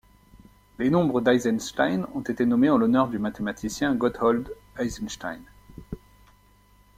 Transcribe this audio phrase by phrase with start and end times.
[0.79, 5.43] Les nombres d'Eisenstein ont été nommés en l'honneur du mathématicien Gotthold Eisenstein.